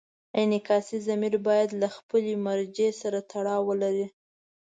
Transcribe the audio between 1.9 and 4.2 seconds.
خپلې مرجع سره تړاو ولري.